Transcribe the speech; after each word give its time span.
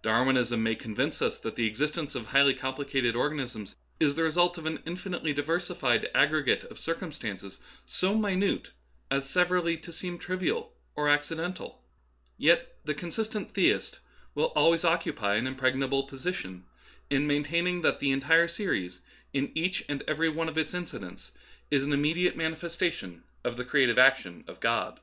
Darwinism 0.00 0.62
may 0.62 0.76
convince 0.76 1.20
us 1.20 1.40
that 1.40 1.56
the 1.56 1.66
existence 1.66 2.14
of 2.14 2.26
highly 2.26 2.54
complicated 2.54 3.16
organisms 3.16 3.74
is 3.98 4.14
the 4.14 4.22
result 4.22 4.56
of 4.56 4.64
an 4.64 4.80
infinitely 4.86 5.32
diversified 5.32 6.08
aggregate 6.14 6.62
of 6.62 6.78
circumstances 6.78 7.58
so 7.84 8.16
minute 8.16 8.70
as 9.10 9.28
severally 9.28 9.76
to 9.76 9.92
seem 9.92 10.18
trivial 10.18 10.72
or 10.94 11.08
acciden 11.08 11.52
tal; 11.52 11.82
yet 12.38 12.78
the 12.84 12.94
consistent 12.94 13.52
theist 13.54 13.98
will 14.36 14.52
always 14.54 14.84
occupy 14.84 15.34
an 15.34 15.48
impregnable 15.48 16.04
position 16.04 16.64
in 17.10 17.26
maintaining 17.26 17.80
that 17.80 17.98
the 17.98 18.12
entire 18.12 18.46
series 18.46 19.00
in 19.32 19.50
each 19.52 19.84
and 19.88 20.04
every 20.06 20.28
one 20.28 20.48
of 20.48 20.56
its 20.56 20.74
incidents 20.74 21.32
is 21.72 21.82
an 21.82 21.92
immediate 21.92 22.36
manifestation 22.36 23.24
of 23.42 23.56
the 23.56 23.64
creative 23.64 23.98
ac 23.98 24.22
tion 24.22 24.44
of 24.46 24.60
God. 24.60 25.00